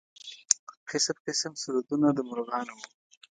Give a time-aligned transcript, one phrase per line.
[0.89, 2.81] قسم قسم سرودونه د مرغانو و.